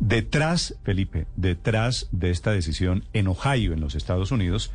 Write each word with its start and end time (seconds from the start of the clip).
Detrás, 0.00 0.76
Felipe, 0.84 1.26
detrás 1.36 2.08
de 2.12 2.30
esta 2.30 2.52
decisión 2.52 3.04
en 3.12 3.26
Ohio, 3.26 3.72
en 3.72 3.80
los 3.80 3.94
Estados 3.94 4.30
Unidos, 4.30 4.72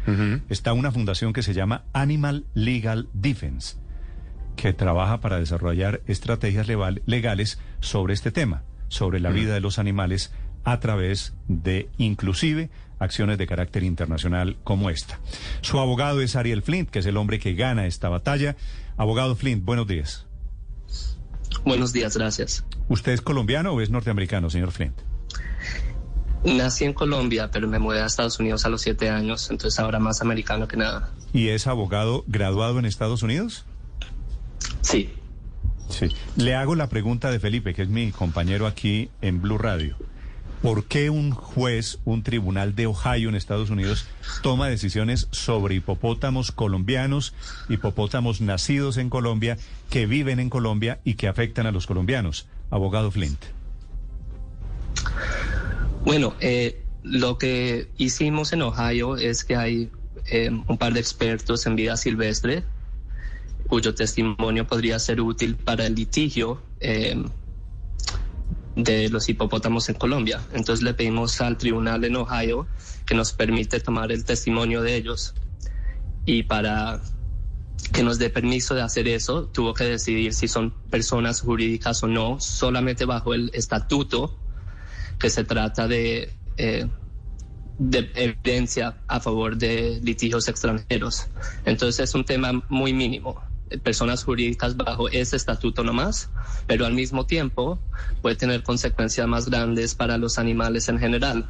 está 0.49 0.73
una 0.73 0.91
fundación 0.91 1.31
que 1.31 1.43
se 1.43 1.53
llama 1.53 1.85
Animal 1.93 2.45
Legal 2.53 3.07
Defense, 3.13 3.77
que 4.57 4.73
trabaja 4.73 5.21
para 5.21 5.39
desarrollar 5.39 6.01
estrategias 6.07 6.67
legales 7.05 7.59
sobre 7.79 8.13
este 8.13 8.31
tema, 8.31 8.63
sobre 8.89 9.21
la 9.21 9.29
vida 9.29 9.53
de 9.53 9.61
los 9.61 9.79
animales 9.79 10.33
a 10.65 10.79
través 10.79 11.33
de 11.47 11.89
inclusive 11.97 12.69
acciones 12.99 13.37
de 13.37 13.47
carácter 13.47 13.83
internacional 13.83 14.57
como 14.63 14.89
esta. 14.89 15.19
Su 15.61 15.79
abogado 15.79 16.21
es 16.21 16.35
Ariel 16.35 16.61
Flint, 16.61 16.89
que 16.89 16.99
es 16.99 17.05
el 17.05 17.17
hombre 17.17 17.39
que 17.39 17.53
gana 17.53 17.85
esta 17.85 18.09
batalla. 18.09 18.55
Abogado 18.97 19.35
Flint, 19.35 19.63
buenos 19.63 19.87
días. 19.87 20.25
Buenos 21.65 21.93
días, 21.93 22.17
gracias. 22.17 22.65
¿Usted 22.89 23.13
es 23.13 23.21
colombiano 23.21 23.71
o 23.71 23.81
es 23.81 23.89
norteamericano, 23.89 24.49
señor 24.49 24.71
Flint? 24.71 24.95
Nací 26.43 26.83
en 26.83 26.93
Colombia, 26.93 27.49
pero 27.51 27.67
me 27.67 27.79
mudé 27.79 28.01
a 28.01 28.05
Estados 28.05 28.39
Unidos 28.39 28.65
a 28.65 28.69
los 28.69 28.81
siete 28.81 29.09
años, 29.09 29.49
entonces 29.49 29.79
ahora 29.79 29.99
más 29.99 30.21
americano 30.21 30.67
que 30.67 30.77
nada. 30.77 31.09
¿Y 31.31 31.49
es 31.49 31.67
abogado 31.67 32.25
graduado 32.27 32.79
en 32.79 32.85
Estados 32.85 33.23
Unidos? 33.23 33.65
Sí. 34.81 35.09
Sí. 35.89 36.07
Le 36.35 36.55
hago 36.55 36.75
la 36.75 36.89
pregunta 36.89 37.31
de 37.31 37.39
Felipe, 37.39 37.73
que 37.73 37.83
es 37.83 37.89
mi 37.89 38.11
compañero 38.11 38.67
aquí 38.67 39.09
en 39.21 39.41
Blue 39.41 39.57
Radio. 39.57 39.95
¿Por 40.61 40.85
qué 40.85 41.09
un 41.09 41.31
juez, 41.31 41.99
un 42.05 42.23
tribunal 42.23 42.73
de 42.73 42.87
Ohio 42.87 43.27
en 43.27 43.35
Estados 43.35 43.69
Unidos, 43.69 44.05
toma 44.41 44.69
decisiones 44.69 45.27
sobre 45.31 45.75
hipopótamos 45.75 46.53
colombianos, 46.53 47.33
hipopótamos 47.67 48.39
nacidos 48.39 48.95
en 48.95 49.09
Colombia, 49.09 49.57
que 49.89 50.05
viven 50.05 50.39
en 50.39 50.49
Colombia 50.49 50.99
y 51.03 51.15
que 51.15 51.27
afectan 51.27 51.67
a 51.67 51.71
los 51.71 51.85
colombianos? 51.85 52.47
Abogado 52.69 53.11
Flint. 53.11 53.43
Bueno, 56.05 56.35
eh, 56.39 56.83
lo 57.03 57.37
que 57.37 57.89
hicimos 57.97 58.53
en 58.53 58.61
Ohio 58.61 59.17
es 59.17 59.43
que 59.43 59.55
hay 59.55 59.91
eh, 60.25 60.49
un 60.49 60.77
par 60.77 60.93
de 60.93 60.99
expertos 60.99 61.65
en 61.65 61.75
vida 61.75 61.97
silvestre 61.97 62.63
cuyo 63.67 63.95
testimonio 63.95 64.67
podría 64.67 64.99
ser 64.99 65.21
útil 65.21 65.55
para 65.55 65.85
el 65.85 65.95
litigio. 65.95 66.61
Eh, 66.79 67.15
de 68.75 69.09
los 69.09 69.29
hipopótamos 69.29 69.87
en 69.89 69.95
Colombia. 69.95 70.41
Entonces 70.53 70.83
le 70.83 70.93
pedimos 70.93 71.39
al 71.41 71.57
tribunal 71.57 72.03
en 72.05 72.15
Ohio 72.15 72.67
que 73.05 73.15
nos 73.15 73.31
permite 73.33 73.79
tomar 73.79 74.11
el 74.11 74.25
testimonio 74.25 74.81
de 74.81 74.95
ellos. 74.95 75.33
Y 76.25 76.43
para 76.43 77.01
que 77.91 78.03
nos 78.03 78.17
dé 78.17 78.29
permiso 78.29 78.73
de 78.73 78.81
hacer 78.81 79.07
eso, 79.07 79.45
tuvo 79.45 79.73
que 79.73 79.83
decidir 79.83 80.33
si 80.33 80.47
son 80.47 80.71
personas 80.89 81.41
jurídicas 81.41 82.01
o 82.03 82.07
no, 82.07 82.39
solamente 82.39 83.05
bajo 83.05 83.33
el 83.33 83.51
estatuto, 83.53 84.39
que 85.23 85.29
se 85.29 85.45
trata 85.45 85.87
de, 85.87 86.33
eh, 86.57 86.85
de 87.79 88.11
evidencia 88.15 88.97
a 89.07 89.21
favor 89.21 89.55
de 89.55 90.01
litigios 90.03 90.49
extranjeros. 90.49 91.27
Entonces 91.63 92.09
es 92.09 92.13
un 92.13 92.25
tema 92.25 92.61
muy 92.67 92.91
mínimo 92.91 93.41
personas 93.81 94.25
jurídicas 94.25 94.75
bajo 94.75 95.07
ese 95.07 95.37
estatuto 95.37 95.81
nomás, 95.81 96.29
pero 96.67 96.85
al 96.85 96.93
mismo 96.93 97.25
tiempo 97.25 97.79
puede 98.21 98.35
tener 98.35 98.63
consecuencias 98.63 99.25
más 99.25 99.49
grandes 99.49 99.95
para 99.95 100.17
los 100.17 100.37
animales 100.37 100.89
en 100.89 100.99
general, 100.99 101.49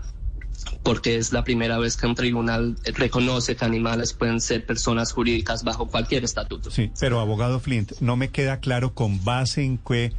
porque 0.84 1.18
es 1.18 1.34
la 1.34 1.44
primera 1.44 1.80
vez 1.80 1.98
que 1.98 2.06
un 2.06 2.14
tribunal 2.14 2.76
reconoce 2.94 3.56
que 3.56 3.66
animales 3.66 4.14
pueden 4.14 4.40
ser 4.40 4.68
personas 4.68 5.12
jurídicas 5.14 5.64
bajo 5.64 5.88
cualquier 5.88 6.24
estatuto. 6.24 6.70
Sí, 6.70 6.92
pero 7.00 7.20
abogado 7.20 7.60
Flint, 7.60 7.94
no 8.02 8.18
me 8.18 8.30
queda 8.30 8.60
claro 8.60 8.94
con 8.94 9.24
base 9.26 9.64
en 9.64 9.80
que 9.80 10.14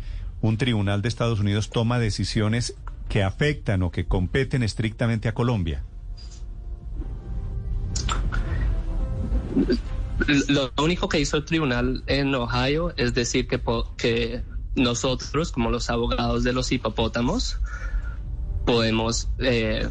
un 0.44 0.58
tribunal 0.58 1.00
de 1.00 1.08
Estados 1.08 1.40
Unidos 1.40 1.70
toma 1.70 1.98
decisiones 1.98 2.74
que 3.14 3.22
afectan 3.22 3.84
o 3.84 3.92
que 3.92 4.06
competen 4.06 4.64
estrictamente 4.64 5.28
a 5.28 5.34
Colombia. 5.34 5.84
Lo 10.48 10.72
único 10.82 11.08
que 11.08 11.20
hizo 11.20 11.36
el 11.36 11.44
tribunal 11.44 12.02
en 12.08 12.34
Ohio 12.34 12.92
es 12.96 13.14
decir 13.14 13.46
que, 13.46 13.62
que 13.96 14.42
nosotros, 14.74 15.52
como 15.52 15.70
los 15.70 15.90
abogados 15.90 16.42
de 16.42 16.52
los 16.52 16.72
hipopótamos, 16.72 17.60
podemos 18.66 19.28
eh, 19.38 19.88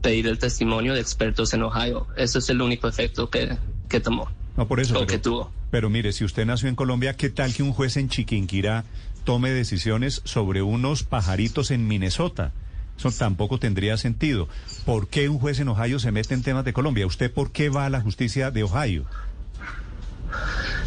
pedir 0.00 0.28
el 0.28 0.38
testimonio 0.38 0.94
de 0.94 1.00
expertos 1.00 1.52
en 1.52 1.64
Ohio. 1.64 2.06
Ese 2.16 2.38
es 2.38 2.48
el 2.48 2.62
único 2.62 2.86
efecto 2.86 3.28
que, 3.28 3.58
que 3.88 3.98
tomó. 3.98 4.28
No, 4.56 4.66
por 4.66 4.80
eso. 4.80 4.98
O 4.98 5.06
que 5.06 5.18
tuvo. 5.18 5.50
Pero 5.70 5.90
mire, 5.90 6.12
si 6.12 6.24
usted 6.24 6.46
nació 6.46 6.68
en 6.68 6.76
Colombia, 6.76 7.16
¿qué 7.16 7.28
tal 7.28 7.52
que 7.52 7.62
un 7.62 7.72
juez 7.72 7.96
en 7.96 8.08
Chiquinquirá 8.08 8.84
tome 9.24 9.50
decisiones 9.50 10.22
sobre 10.24 10.62
unos 10.62 11.02
pajaritos 11.02 11.70
en 11.70 11.86
Minnesota? 11.86 12.52
Eso 12.96 13.10
tampoco 13.10 13.58
tendría 13.58 13.96
sentido. 13.98 14.48
¿Por 14.86 15.08
qué 15.08 15.28
un 15.28 15.38
juez 15.38 15.60
en 15.60 15.68
Ohio 15.68 15.98
se 15.98 16.12
mete 16.12 16.32
en 16.34 16.42
temas 16.42 16.64
de 16.64 16.72
Colombia? 16.72 17.06
¿Usted 17.06 17.30
por 17.30 17.52
qué 17.52 17.68
va 17.68 17.84
a 17.84 17.90
la 17.90 18.00
justicia 18.00 18.50
de 18.50 18.62
Ohio? 18.62 19.04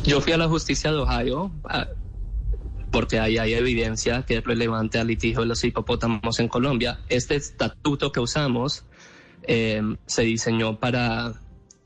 Yo 0.04 0.20
fui 0.22 0.34
a 0.34 0.38
la 0.38 0.48
justicia 0.48 0.92
de 0.92 0.98
Ohio 0.98 1.52
ah, 1.66 1.88
porque 2.92 3.20
ahí 3.20 3.38
hay 3.38 3.54
evidencia 3.54 4.24
que 4.24 4.38
es 4.38 4.44
relevante 4.44 4.98
al 4.98 5.08
litigio 5.08 5.42
de 5.42 5.48
los 5.48 5.64
hipopótamos 5.64 6.40
en 6.40 6.48
Colombia. 6.48 7.00
Este 7.10 7.36
estatuto 7.36 8.12
que 8.12 8.20
usamos 8.20 8.86
eh, 9.44 9.82
se 10.08 10.24
diseñó 10.24 10.80
para 10.80 11.34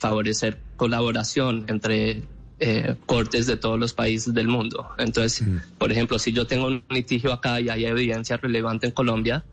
favorecer 0.03 0.59
colaboración 0.75 1.63
entre 1.69 2.23
eh, 2.59 2.95
cortes 3.05 3.47
de 3.47 3.55
todos 3.55 3.79
los 3.79 3.93
países 3.93 4.33
del 4.33 4.49
mundo. 4.49 4.89
Entonces, 4.97 5.45
por 5.77 5.93
ejemplo, 5.93 6.19
si 6.19 6.33
yo 6.33 6.45
tengo 6.45 6.67
un 6.67 6.83
litigio 6.89 7.31
acá 7.31 7.61
y 7.61 7.69
hay 7.69 7.85
evidencia 7.85 8.35
relevante 8.35 8.87
en 8.87 8.91
Colombia, 8.91 9.45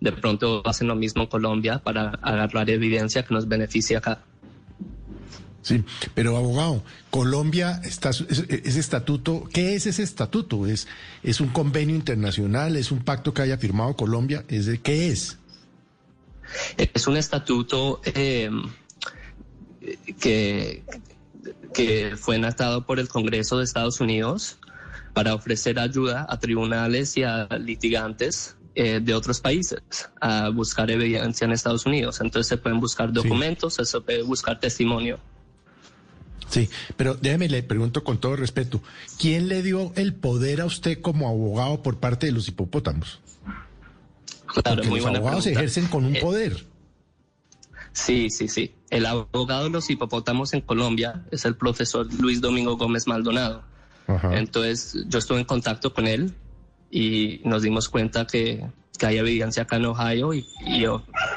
de 0.00 0.12
pronto 0.12 0.62
hacen 0.64 0.86
lo 0.86 0.94
mismo 0.94 1.22
en 1.24 1.28
Colombia 1.28 1.80
para 1.80 2.10
agarrar 2.22 2.70
evidencia 2.70 3.24
que 3.24 3.34
nos 3.34 3.48
beneficie 3.48 3.96
acá. 3.96 4.20
Sí, 5.62 5.82
pero 6.14 6.36
abogado, 6.36 6.84
Colombia, 7.10 7.80
está, 7.82 8.10
ese 8.10 8.78
estatuto, 8.78 9.48
¿qué 9.52 9.74
es 9.74 9.88
ese 9.88 10.04
estatuto? 10.04 10.68
¿Es, 10.68 10.86
¿Es 11.24 11.40
un 11.40 11.48
convenio 11.48 11.96
internacional? 11.96 12.76
¿Es 12.76 12.92
un 12.92 13.00
pacto 13.00 13.34
que 13.34 13.42
haya 13.42 13.58
firmado 13.58 13.96
Colombia? 13.96 14.44
¿Es 14.46 14.66
de, 14.66 14.78
¿Qué 14.78 15.08
es? 15.08 15.38
Es 16.78 17.08
un 17.08 17.16
estatuto 17.16 18.00
eh, 18.04 18.48
que, 20.20 20.84
que 21.74 22.16
fue 22.16 22.36
enactado 22.36 22.84
por 22.86 22.98
el 22.98 23.08
Congreso 23.08 23.58
de 23.58 23.64
Estados 23.64 24.00
Unidos 24.00 24.58
para 25.12 25.34
ofrecer 25.34 25.78
ayuda 25.78 26.26
a 26.28 26.38
tribunales 26.38 27.16
y 27.16 27.22
a 27.22 27.48
litigantes 27.58 28.56
eh, 28.74 29.00
de 29.02 29.14
otros 29.14 29.40
países 29.40 29.80
a 30.20 30.50
buscar 30.50 30.90
evidencia 30.90 31.46
en 31.46 31.52
Estados 31.52 31.86
Unidos. 31.86 32.20
Entonces 32.20 32.46
se 32.46 32.58
pueden 32.58 32.80
buscar 32.80 33.12
documentos, 33.12 33.74
se 33.74 34.00
puede 34.02 34.22
buscar 34.22 34.60
testimonio. 34.60 35.18
Sí, 36.48 36.68
pero 36.96 37.14
déjeme 37.14 37.48
le 37.48 37.62
pregunto 37.62 38.04
con 38.04 38.18
todo 38.18 38.36
respeto, 38.36 38.82
¿quién 39.18 39.48
le 39.48 39.62
dio 39.62 39.92
el 39.96 40.14
poder 40.14 40.60
a 40.60 40.66
usted 40.66 41.00
como 41.00 41.28
abogado 41.28 41.82
por 41.82 41.98
parte 41.98 42.26
de 42.26 42.32
los 42.32 42.48
hipopótamos? 42.48 43.20
Claro, 44.46 44.82
Porque 44.82 45.00
los 45.00 45.06
abogados 45.06 45.46
ejercen 45.46 45.86
con 45.86 46.04
un 46.04 46.16
eh, 46.16 46.20
poder. 46.20 46.66
Sí, 47.96 48.28
sí, 48.28 48.46
sí. 48.46 48.74
El 48.90 49.06
abogado 49.06 49.64
de 49.64 49.70
los 49.70 49.88
hipopótamos 49.88 50.52
en 50.52 50.60
Colombia 50.60 51.24
es 51.30 51.46
el 51.46 51.56
profesor 51.56 52.06
Luis 52.20 52.42
Domingo 52.42 52.76
Gómez 52.76 53.06
Maldonado. 53.06 53.64
Entonces 54.32 55.04
yo 55.08 55.18
estuve 55.18 55.38
en 55.38 55.46
contacto 55.46 55.94
con 55.94 56.06
él 56.06 56.34
y 56.90 57.40
nos 57.44 57.62
dimos 57.62 57.88
cuenta 57.88 58.26
que, 58.26 58.64
hay 59.00 59.16
evidencia 59.16 59.62
acá 59.62 59.76
en 59.76 59.86
Ohio 59.86 60.34
y, 60.34 60.46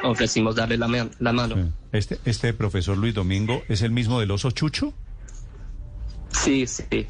ofrecimos 0.04 0.56
darle 0.56 0.78
la, 0.78 1.34
mano. 1.34 1.72
Este, 1.94 2.20
¿Este 2.26 2.54
profesor 2.54 2.98
Luis 2.98 3.14
Domingo 3.14 3.64
es 3.70 3.82
el 3.82 3.92
mismo 3.92 4.20
del 4.20 4.30
oso 4.32 4.52
Chucho? 4.52 4.94
Sí, 6.32 6.68
sí. 6.68 7.08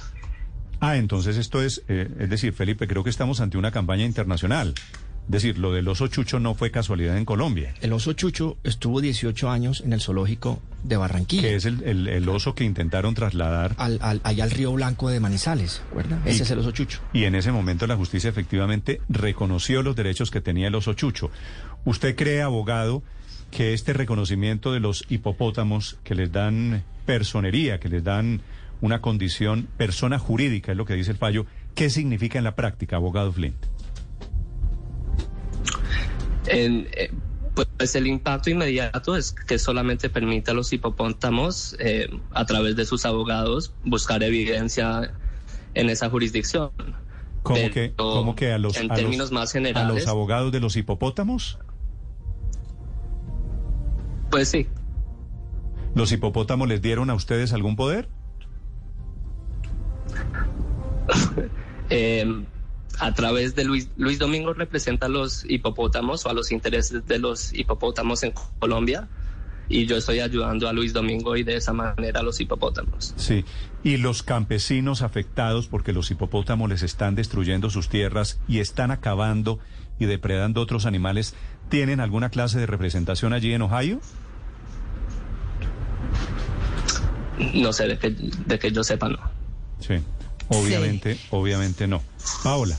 Ah, 0.80 0.96
entonces 0.96 1.38
esto 1.38 1.62
es, 1.62 1.84
eh, 1.88 2.08
es 2.20 2.30
decir, 2.30 2.54
Felipe, 2.54 2.88
creo 2.88 3.04
que 3.04 3.10
estamos 3.10 3.42
ante 3.42 3.58
una 3.58 3.72
campaña 3.72 4.06
internacional. 4.06 4.76
Es 5.30 5.44
decir, 5.44 5.60
lo 5.60 5.72
del 5.72 5.88
oso 5.88 6.08
chucho 6.08 6.40
no 6.40 6.56
fue 6.56 6.72
casualidad 6.72 7.16
en 7.16 7.24
Colombia. 7.24 7.76
El 7.82 7.94
oso 7.94 8.14
chucho 8.14 8.58
estuvo 8.64 9.00
18 9.00 9.52
años 9.52 9.82
en 9.86 9.94
el 9.94 10.02
zoológico 10.02 10.60
de 10.84 10.98
Barranquilla. 10.98 11.44
Que 11.44 11.56
es 11.56 11.66
el, 11.66 12.28
oso 12.28 12.56
que 12.56 12.64
intentaron 12.64 13.14
trasladar. 13.14 13.76
Al, 13.78 14.22
allá 14.24 14.44
al 14.44 14.50
Río 14.50 14.74
Blanco 14.74 15.08
de 15.08 15.20
Manizales, 15.20 15.84
¿verdad? 15.96 16.20
Ese 16.26 16.42
es 16.42 16.50
el 16.50 16.58
oso 16.58 16.72
chucho. 16.72 17.02
Y 17.14 17.26
en 17.26 17.36
ese 17.36 17.52
momento 17.52 17.86
la 17.86 17.96
justicia 17.96 18.28
efectivamente 18.28 19.02
reconoció 19.08 19.84
los 19.84 19.96
derechos 19.96 20.32
que 20.32 20.42
tenía 20.42 20.68
el 20.68 20.74
oso 20.74 20.96
chucho. 20.96 21.30
¿Usted 21.86 22.16
cree, 22.16 22.42
abogado, 22.42 23.04
que 23.52 23.74
este 23.74 23.94
reconocimiento 23.94 24.74
de 24.74 24.80
los 24.80 25.06
hipopótamos 25.10 26.00
que 26.04 26.16
les 26.16 26.32
dan 26.32 26.84
personería, 27.06 27.80
que 27.80 27.90
les 27.90 28.04
dan 28.04 28.42
una 28.82 29.00
condición 29.00 29.68
persona 29.78 30.18
jurídica, 30.18 30.72
es 30.72 30.78
lo 30.78 30.86
que 30.86 30.96
dice 30.96 31.12
el 31.12 31.18
fallo, 31.18 31.46
¿qué 31.76 31.92
significa 31.92 32.40
en 32.40 32.46
la 32.46 32.56
práctica, 32.56 32.96
abogado 32.96 33.32
Flint? 33.32 33.69
Eh, 36.50 37.12
pues 37.78 37.96
el 37.96 38.08
impacto 38.08 38.50
inmediato 38.50 39.16
es 39.16 39.32
que 39.32 39.60
solamente 39.60 40.10
permite 40.10 40.52
a 40.52 40.54
los 40.54 40.72
hipopótamos, 40.74 41.76
eh, 41.80 42.10
a 42.32 42.46
través 42.46 42.76
de 42.76 42.86
sus 42.86 43.06
abogados, 43.06 43.74
buscar 43.84 44.24
evidencia 44.24 45.14
en 45.74 45.90
esa 45.90 46.10
jurisdicción. 46.10 46.72
¿Cómo 47.44 47.70
que, 47.72 47.94
cómo 47.96 48.36
que 48.36 48.52
a 48.52 48.58
los, 48.58 48.76
en 48.78 48.86
a 48.86 48.88
los- 48.88 48.98
términos 48.98 49.32
más 49.32 49.42
a 49.42 49.44
los 49.44 49.52
generales, 49.54 50.08
abogados 50.08 50.52
de 50.52 50.60
los 50.60 50.76
hipopótamos? 50.76 51.58
pues 54.30 54.50
sí. 54.50 54.68
¿Los 55.96 56.12
hipopótamos 56.12 56.68
les 56.68 56.82
dieron 56.82 57.10
a 57.10 57.16
ustedes 57.16 57.52
algún 57.54 57.76
poder? 57.76 58.10
Eh, 61.92 62.44
a 62.98 63.14
través 63.14 63.56
de 63.56 63.64
Luis, 63.64 63.90
Luis 63.98 64.20
Domingo 64.20 64.54
representa 64.54 65.06
a 65.06 65.10
los 65.10 65.46
hipopótamos 65.50 66.26
o 66.26 66.30
a 66.30 66.34
los 66.34 66.52
intereses 66.52 67.06
de 67.06 67.20
los 67.20 67.54
hipopótamos 67.54 68.24
en 68.24 68.34
Colombia 68.60 69.08
y 69.70 69.86
yo 69.86 69.98
estoy 69.98 70.20
ayudando 70.20 70.68
a 70.68 70.74
Luis 70.74 70.94
Domingo 70.94 71.38
y 71.38 71.44
de 71.44 71.56
esa 71.56 71.74
manera 71.74 72.22
a 72.22 72.24
los 72.24 72.42
hipopótamos. 72.42 73.14
Sí. 73.16 73.46
¿Y 73.84 73.98
los 73.98 74.24
campesinos 74.24 75.04
afectados 75.04 75.68
porque 75.68 75.94
los 75.94 76.10
hipopótamos 76.10 76.68
les 76.70 76.82
están 76.82 77.16
destruyendo 77.16 77.70
sus 77.70 77.88
tierras 77.88 78.40
y 78.48 78.60
están 78.60 78.90
acabando 78.90 79.60
y 80.00 80.06
depredando 80.06 80.62
otros 80.62 80.86
animales, 80.86 81.36
tienen 81.70 82.00
alguna 82.00 82.30
clase 82.30 82.60
de 82.60 82.66
representación 82.66 83.32
allí 83.32 83.54
en 83.54 83.62
Ohio? 83.62 84.02
No 87.54 87.72
sé, 87.72 87.88
de 87.88 87.98
que, 88.00 88.10
de 88.10 88.60
que 88.60 88.72
yo 88.72 88.84
sepa, 88.84 89.08
no. 89.08 89.20
Sí. 89.80 89.96
Obviamente, 90.50 91.20
obviamente 91.30 91.88
no. 91.88 92.02
Paola. 92.44 92.78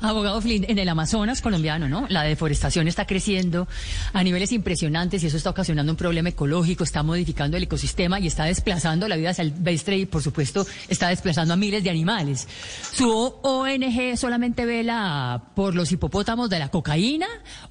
Abogado 0.00 0.40
Flynn, 0.40 0.64
en 0.68 0.78
el 0.78 0.88
Amazonas 0.88 1.42
colombiano, 1.42 1.88
¿no? 1.88 2.06
La 2.08 2.22
deforestación 2.22 2.88
está 2.88 3.06
creciendo 3.06 3.68
a 4.12 4.22
niveles 4.22 4.52
impresionantes 4.52 5.22
y 5.22 5.26
eso 5.26 5.36
está 5.36 5.50
ocasionando 5.50 5.92
un 5.92 5.96
problema 5.96 6.28
ecológico, 6.30 6.84
está 6.84 7.02
modificando 7.02 7.56
el 7.56 7.64
ecosistema 7.64 8.20
y 8.20 8.28
está 8.28 8.44
desplazando 8.44 9.08
la 9.08 9.16
vida 9.16 9.34
silvestre 9.34 9.98
y, 9.98 10.06
por 10.06 10.22
supuesto, 10.22 10.66
está 10.88 11.08
desplazando 11.08 11.54
a 11.54 11.56
miles 11.56 11.82
de 11.82 11.90
animales. 11.90 12.46
¿Su 12.92 13.10
ONG 13.10 14.16
solamente 14.16 14.64
vela 14.64 15.50
por 15.54 15.74
los 15.74 15.90
hipopótamos 15.90 16.48
de 16.48 16.60
la 16.60 16.70
cocaína 16.70 17.26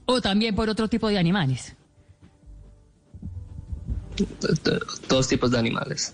o 0.05 0.21
también 0.21 0.55
por 0.55 0.69
otro 0.69 0.87
tipo 0.89 1.07
de 1.07 1.17
animales? 1.17 1.73
Todos 5.07 5.27
tipos 5.27 5.51
de 5.51 5.57
animales. 5.57 6.13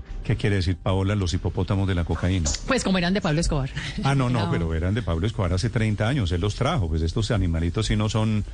¿Qué 0.24 0.36
quiere 0.36 0.56
decir 0.56 0.76
Paola 0.76 1.14
los 1.14 1.32
hipopótamos 1.34 1.86
de 1.88 1.94
la 1.94 2.04
cocaína? 2.04 2.48
Pues 2.66 2.84
como 2.84 2.98
eran 2.98 3.14
de 3.14 3.20
Pablo 3.20 3.40
Escobar. 3.40 3.70
Ah, 4.04 4.14
no, 4.14 4.28
no, 4.30 4.40
No. 4.46 4.50
pero 4.50 4.74
eran 4.74 4.94
de 4.94 5.02
Pablo 5.02 5.26
Escobar 5.26 5.52
hace 5.52 5.70
30 5.70 6.06
años, 6.08 6.32
él 6.32 6.40
los 6.40 6.54
trajo, 6.54 6.88
pues 6.88 7.02
estos 7.02 7.30
animalitos 7.30 7.86
sí 7.86 7.96
no 7.96 8.08
son 8.08 8.44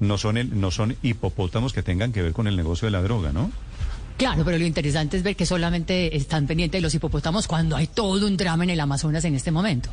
no 0.00 0.16
son 0.16 0.36
el- 0.36 0.60
no 0.60 0.70
son 0.70 0.96
hipopótamos 1.02 1.72
que 1.72 1.82
tengan 1.82 2.12
que 2.12 2.22
ver 2.22 2.32
con 2.32 2.46
el 2.46 2.56
negocio 2.56 2.86
de 2.86 2.92
la 2.92 3.02
droga, 3.02 3.32
¿no? 3.32 3.50
Claro, 4.16 4.44
pero 4.44 4.58
lo 4.58 4.64
interesante 4.64 5.16
es 5.16 5.22
ver 5.22 5.36
que 5.36 5.46
solamente 5.46 6.16
están 6.16 6.46
pendientes 6.46 6.78
de 6.78 6.82
los 6.82 6.94
hipopótamos 6.94 7.46
cuando 7.46 7.76
hay 7.76 7.86
todo 7.86 8.26
un 8.26 8.36
drama 8.36 8.64
en 8.64 8.70
el 8.70 8.80
Amazonas 8.80 9.24
en 9.24 9.34
este 9.34 9.50
momento. 9.52 9.90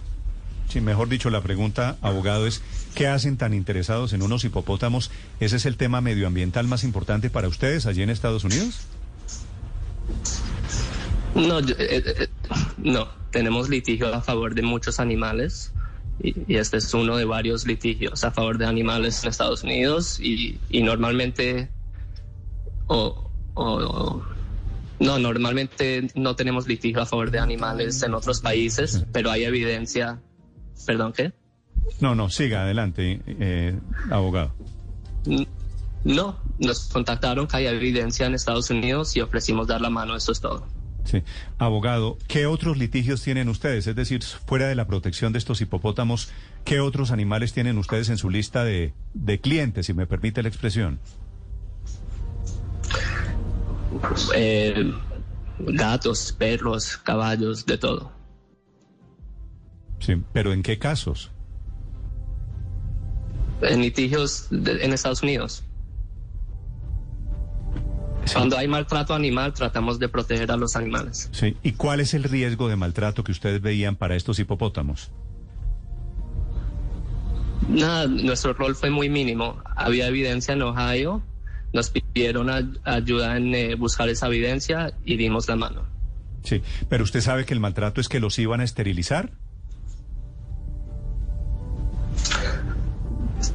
Sí, 0.68 0.82
mejor 0.82 1.10
dicho, 1.10 1.30
la 1.30 1.42
pregunta, 1.42 1.96
abogado, 2.02 2.48
es 2.48 2.62
¿qué 2.96 3.08
hacen 3.08 3.38
tan 3.38 3.54
interesados 3.54 4.14
en 4.14 4.24
unos 4.24 4.44
hipopótamos? 4.44 5.12
¿Ese 5.40 5.58
es 5.58 5.66
el 5.68 5.78
tema 5.78 6.02
medioambiental 6.02 6.68
más 6.68 6.84
importante 6.84 7.30
para 7.30 7.48
ustedes 7.48 7.86
allí 7.86 8.02
en 8.02 8.10
Estados 8.10 8.44
Unidos? 8.44 8.82
No, 11.36 11.60
yo- 11.60 11.76
eh, 11.78 12.02
eh, 12.06 12.28
no, 12.78 13.08
tenemos 13.32 13.70
litigio 13.70 14.14
a 14.14 14.22
favor 14.22 14.56
de 14.56 14.62
muchos 14.62 15.00
animales 15.00 15.74
y, 16.20 16.54
y 16.54 16.58
este 16.58 16.78
es 16.78 16.94
uno 16.94 17.18
de 17.18 17.26
varios 17.26 17.66
litigios 17.68 18.24
a 18.24 18.32
favor 18.32 18.58
de 18.58 18.66
animales 18.66 19.22
en 19.24 19.30
Estados 19.30 19.64
Unidos 19.64 20.18
y, 20.20 20.60
y 20.70 20.82
normalmente 20.82 21.70
o, 22.88 23.30
o- 23.56 24.24
no, 25.00 25.20
normalmente 25.20 26.08
no 26.16 26.38
tenemos 26.38 26.68
litigio 26.68 27.02
a 27.02 27.06
favor 27.06 27.30
de 27.32 27.40
animales 27.40 28.02
en 28.04 28.14
otros 28.14 28.40
países, 28.40 29.04
pero 29.12 29.30
hay 29.30 29.44
evidencia, 29.44 30.22
perdón, 30.86 31.12
¿qué? 31.12 31.34
No, 32.00 32.16
no, 32.16 32.30
siga 32.30 32.62
adelante, 32.64 33.20
eh, 33.28 33.78
abogado. 34.10 34.54
No, 36.06 36.40
nos 36.60 36.86
contactaron 36.88 37.46
que 37.48 37.58
hay 37.58 37.66
evidencia 37.68 38.26
en 38.28 38.36
Estados 38.36 38.70
Unidos 38.70 39.16
y 39.18 39.22
ofrecimos 39.22 39.68
dar 39.68 39.82
la 39.82 39.90
mano, 39.90 40.16
eso 40.16 40.32
es 40.32 40.40
todo. 40.40 40.66
Sí. 41.06 41.22
Abogado, 41.60 42.18
¿qué 42.28 42.48
otros 42.48 42.78
litigios 42.78 43.22
tienen 43.22 43.48
ustedes? 43.48 43.86
Es 43.88 43.96
decir, 43.96 44.24
fuera 44.24 44.68
de 44.68 44.74
la 44.76 44.88
protección 44.88 45.34
de 45.34 45.40
estos 45.40 45.62
hipopótamos, 45.62 46.30
¿qué 46.64 46.80
otros 46.80 47.12
animales 47.12 47.54
tienen 47.54 47.78
ustedes 47.78 48.10
en 48.10 48.18
su 48.18 48.30
lista 48.32 48.64
de, 48.64 48.94
de 49.14 49.40
clientes, 49.40 49.86
si 49.86 49.94
me 49.94 50.08
permite 50.08 50.42
la 50.42 50.50
expresión? 50.50 51.00
Eh, 54.36 54.92
gatos, 55.60 56.32
perros, 56.38 56.98
caballos, 56.98 57.66
de 57.66 57.78
todo. 57.78 58.12
Sí, 60.00 60.22
pero 60.34 60.54
¿en 60.54 60.64
qué 60.64 60.78
casos? 60.80 61.32
En 63.62 63.82
litigios 63.82 64.48
de- 64.50 64.84
en 64.84 64.92
Estados 64.92 65.22
Unidos. 65.24 65.64
Cuando 68.34 68.58
hay 68.58 68.68
maltrato 68.68 69.14
animal, 69.14 69.54
tratamos 69.54 70.00
de 70.00 70.10
proteger 70.10 70.52
a 70.52 70.58
los 70.58 70.76
animales. 70.76 71.30
Sí. 71.32 71.56
¿Y 71.64 71.74
cuál 71.74 72.00
es 72.00 72.14
el 72.14 72.24
riesgo 72.24 72.68
de 72.70 72.76
maltrato 72.76 73.24
que 73.24 73.32
ustedes 73.32 73.62
veían 73.62 73.96
para 73.96 74.16
estos 74.16 74.40
hipopótamos? 74.40 75.12
Nada, 77.70 78.08
nuestro 78.08 78.54
rol 78.54 78.76
fue 78.76 78.90
muy 78.90 79.10
mínimo. 79.10 79.62
Había 79.76 80.08
evidencia 80.08 80.54
en 80.54 80.62
Ohio, 80.62 81.24
nos 81.74 81.90
pidieron 81.90 82.50
a- 82.50 82.64
ayuda 82.84 83.38
en 83.38 83.54
eh, 83.56 83.76
buscar 83.76 84.08
esa 84.10 84.28
evidencia 84.28 84.94
y 85.04 85.18
dimos 85.18 85.48
la 85.48 85.56
mano. 85.56 85.86
Sí, 86.44 86.62
pero 86.90 87.04
usted 87.04 87.22
sabe 87.22 87.46
que 87.46 87.54
el 87.56 87.60
maltrato 87.60 88.00
es 88.02 88.08
que 88.10 88.20
los 88.20 88.38
iban 88.38 88.62
a 88.62 88.64
esterilizar. 88.64 89.32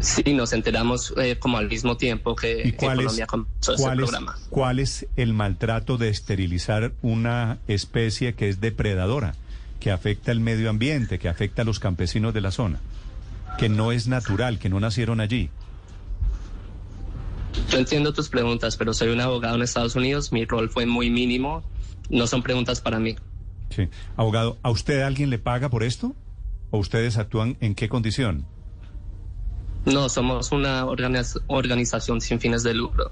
Sí, 0.00 0.32
nos 0.32 0.52
enteramos 0.55 1.12
eh, 1.19 1.37
como 1.38 1.58
al 1.58 1.69
mismo 1.69 1.97
tiempo 1.97 2.35
que, 2.35 2.62
¿Y 2.64 2.73
cuál 2.73 3.00
es, 3.00 3.20
comenzó 3.26 3.75
cuál, 3.76 4.00
es, 4.00 4.08
programa. 4.08 4.37
cuál 4.49 4.79
es 4.79 5.06
el 5.17 5.35
maltrato 5.35 5.99
de 5.99 6.08
esterilizar 6.08 6.93
una 7.02 7.58
especie 7.69 8.35
que 8.35 8.49
es 8.49 8.61
depredadora, 8.61 9.35
que 9.79 9.91
afecta 9.91 10.32
el 10.32 10.41
medio 10.41 10.70
ambiente, 10.70 11.19
que 11.19 11.29
afecta 11.29 11.62
a 11.62 11.64
los 11.67 11.81
campesinos 11.81 12.32
de 12.32 12.41
la 12.41 12.50
zona, 12.50 12.81
que 13.58 13.69
no 13.69 13.93
es 13.93 14.08
natural, 14.08 14.58
que 14.58 14.70
no 14.70 14.81
nacieron 14.81 15.20
allí? 15.20 15.50
Yo 17.69 17.79
entiendo 17.79 18.14
tus 18.14 18.31
preguntas, 18.31 18.76
pero 18.79 18.94
soy 18.94 19.08
un 19.08 19.20
abogado 19.20 19.56
en 19.56 19.62
Estados 19.62 19.97
Unidos, 19.97 20.32
mi 20.32 20.47
rol 20.47 20.70
fue 20.70 20.87
muy 20.87 21.11
mínimo, 21.11 21.62
no 22.08 22.26
son 22.26 22.43
preguntas 22.43 22.81
para 22.81 22.99
mí. 22.99 23.17
Sí. 23.69 23.88
Abogado, 24.17 24.58
¿a 24.62 24.70
usted 24.70 25.02
alguien 25.02 25.29
le 25.29 25.38
paga 25.38 25.69
por 25.69 25.82
esto? 25.82 26.14
¿O 26.70 26.79
ustedes 26.79 27.19
actúan 27.19 27.58
en 27.61 27.75
qué 27.75 27.88
condición? 27.88 28.47
No, 29.87 30.09
somos 30.09 30.53
una 30.53 30.85
organiz- 30.85 31.41
organización 31.47 32.21
sin 32.21 32.38
fines 32.41 32.62
de 32.62 32.75
lucro. 32.75 33.11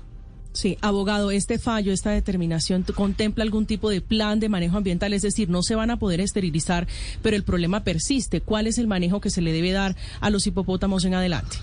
Sí, 0.52 0.76
abogado, 0.80 1.30
este 1.30 1.58
fallo, 1.58 1.92
esta 1.92 2.10
determinación 2.10 2.82
¿t- 2.82 2.92
contempla 2.92 3.44
algún 3.44 3.66
tipo 3.66 3.90
de 3.90 4.00
plan 4.00 4.40
de 4.40 4.48
manejo 4.48 4.76
ambiental, 4.76 5.12
es 5.12 5.22
decir, 5.22 5.48
no 5.48 5.62
se 5.62 5.74
van 5.76 5.90
a 5.90 5.98
poder 5.98 6.20
esterilizar, 6.20 6.88
pero 7.22 7.36
el 7.36 7.44
problema 7.44 7.84
persiste. 7.84 8.40
¿Cuál 8.40 8.66
es 8.66 8.78
el 8.78 8.86
manejo 8.86 9.20
que 9.20 9.30
se 9.30 9.40
le 9.40 9.52
debe 9.52 9.72
dar 9.72 9.94
a 10.20 10.30
los 10.30 10.46
hipopótamos 10.46 11.04
en 11.04 11.14
adelante? 11.14 11.58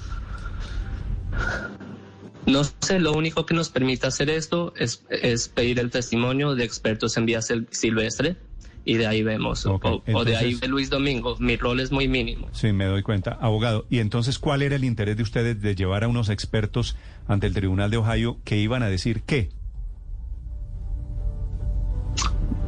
No 2.45 2.61
sé, 2.63 2.99
lo 2.99 3.13
único 3.13 3.45
que 3.45 3.55
nos 3.55 3.69
permite 3.69 4.05
hacer 4.07 4.29
esto 4.29 4.71
es, 4.77 5.03
es 5.09 5.49
pedir 5.49 5.79
el 5.79 5.89
testimonio 5.89 6.53
de 6.55 6.63
expertos 6.63 7.17
en 7.17 7.25
sil- 7.41 7.67
silvestre 7.71 8.37
y 8.85 8.95
de 8.97 9.07
ahí 9.07 9.23
vemos. 9.23 9.65
O, 9.65 9.79
o 10.13 10.23
de 10.23 10.37
ahí 10.37 10.53
ve 10.55 10.67
Luis 10.67 10.89
Domingo. 10.89 11.35
Mi 11.39 11.57
rol 11.57 11.79
es 11.79 11.91
muy 11.91 12.07
mínimo. 12.07 12.47
Sí, 12.53 12.71
me 12.71 12.85
doy 12.85 13.01
cuenta. 13.01 13.37
Abogado, 13.41 13.85
¿y 13.89 13.99
entonces 13.99 14.37
cuál 14.39 14.61
era 14.61 14.75
el 14.75 14.83
interés 14.83 15.17
de 15.17 15.23
ustedes 15.23 15.59
de 15.61 15.75
llevar 15.75 16.03
a 16.03 16.07
unos 16.07 16.29
expertos 16.29 16.95
ante 17.27 17.47
el 17.47 17.53
Tribunal 17.53 17.89
de 17.91 17.97
Ohio 17.97 18.37
que 18.43 18.57
iban 18.57 18.83
a 18.83 18.87
decir 18.87 19.23
qué? 19.25 19.49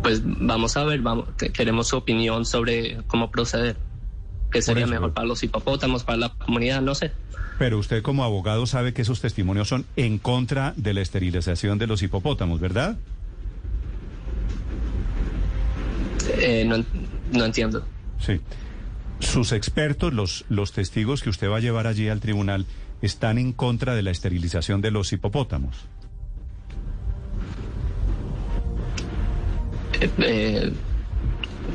Pues 0.01 0.21
vamos 0.23 0.77
a 0.77 0.83
ver, 0.85 1.01
vamos, 1.01 1.27
que- 1.37 1.51
queremos 1.51 1.87
su 1.87 1.97
opinión 1.97 2.45
sobre 2.45 2.97
cómo 3.07 3.29
proceder. 3.31 3.77
¿Qué 4.51 4.61
sería 4.61 4.83
eso. 4.85 4.91
mejor 4.91 5.13
para 5.13 5.27
los 5.27 5.43
hipopótamos, 5.43 6.03
para 6.03 6.17
la 6.17 6.29
comunidad? 6.29 6.81
No 6.81 6.95
sé. 6.95 7.11
Pero 7.59 7.77
usted 7.79 8.01
como 8.01 8.23
abogado 8.23 8.65
sabe 8.65 8.93
que 8.93 9.01
esos 9.01 9.19
testimonios 9.19 9.67
son 9.67 9.85
en 9.95 10.19
contra 10.19 10.73
de 10.77 10.93
la 10.93 11.01
esterilización 11.01 11.77
de 11.77 11.87
los 11.87 12.01
hipopótamos, 12.03 12.59
¿verdad? 12.59 12.97
Eh, 16.37 16.65
no, 16.65 16.83
no 17.31 17.45
entiendo. 17.45 17.85
Sí. 18.19 18.39
Sus 19.19 19.51
expertos, 19.51 20.13
los, 20.13 20.45
los 20.49 20.71
testigos 20.71 21.23
que 21.23 21.29
usted 21.29 21.49
va 21.49 21.57
a 21.57 21.59
llevar 21.59 21.87
allí 21.87 22.07
al 22.07 22.19
tribunal, 22.19 22.65
están 23.01 23.37
en 23.37 23.53
contra 23.53 23.95
de 23.95 24.03
la 24.03 24.11
esterilización 24.11 24.81
de 24.81 24.91
los 24.91 25.11
hipopótamos. 25.13 25.85
Eh, 29.99 30.09
eh, 30.19 30.73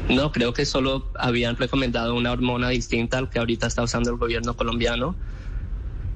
no, 0.09 0.33
creo 0.33 0.53
que 0.53 0.65
solo 0.65 1.11
habían 1.17 1.57
recomendado 1.57 2.15
una 2.15 2.33
hormona 2.33 2.69
distinta 2.69 3.19
al 3.19 3.31
que 3.31 3.39
ahorita 3.39 3.67
está 3.67 3.83
usando 3.83 4.11
el 4.11 4.17
gobierno 4.17 4.57
colombiano 4.57 5.17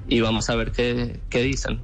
y 0.07 0.21
vamos 0.21 0.49
a 0.49 0.55
ver 0.55 0.71
qué, 0.71 1.19
qué 1.29 1.41
dicen. 1.41 1.79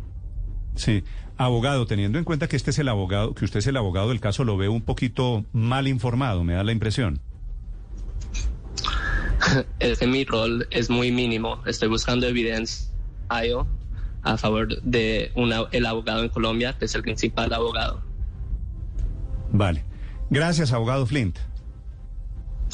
Sí. 0.75 1.03
Abogado, 1.37 1.87
teniendo 1.87 2.19
en 2.19 2.25
cuenta 2.25 2.47
que 2.47 2.55
este 2.55 2.71
es 2.71 2.79
el 2.79 2.89
abogado, 2.89 3.33
que 3.33 3.45
usted 3.45 3.59
es 3.59 3.67
el 3.67 3.77
abogado 3.77 4.09
del 4.09 4.19
caso, 4.19 4.43
lo 4.43 4.55
veo 4.57 4.71
un 4.71 4.81
poquito 4.81 5.45
mal 5.51 5.87
informado, 5.87 6.43
me 6.43 6.53
da 6.53 6.63
la 6.63 6.71
impresión. 6.71 7.19
ese 9.79 10.07
mi 10.07 10.25
rol 10.25 10.67
es 10.71 10.89
muy 10.89 11.11
mínimo. 11.11 11.61
Estoy 11.65 11.89
buscando 11.89 12.27
evidencia 12.27 12.87
a 14.23 14.37
favor 14.37 14.81
de 14.83 15.31
una, 15.35 15.63
el 15.71 15.85
abogado 15.85 16.23
en 16.23 16.29
Colombia, 16.29 16.75
que 16.77 16.85
es 16.85 16.95
el 16.95 17.01
principal 17.01 17.51
abogado. 17.51 18.01
Vale. 19.51 19.83
Gracias, 20.29 20.71
abogado 20.71 21.05
Flint. 21.05 21.37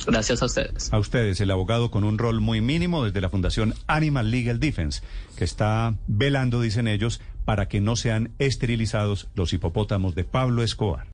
Gracias 0.05 0.41
a 0.41 0.45
ustedes. 0.45 0.93
A 0.93 0.99
ustedes, 0.99 1.41
el 1.41 1.51
abogado 1.51 1.91
con 1.91 2.03
un 2.03 2.17
rol 2.17 2.39
muy 2.39 2.61
mínimo 2.61 3.03
desde 3.03 3.19
la 3.19 3.29
Fundación 3.29 3.73
Animal 3.87 4.31
Legal 4.31 4.59
Defense, 4.59 5.01
que 5.35 5.43
está 5.43 5.95
velando, 6.07 6.61
dicen 6.61 6.87
ellos, 6.87 7.19
para 7.49 7.67
que 7.67 7.81
no 7.81 7.95
sean 7.95 8.29
esterilizados 8.37 9.27
los 9.33 9.53
hipopótamos 9.53 10.13
de 10.13 10.23
Pablo 10.23 10.61
Escobar. 10.61 11.07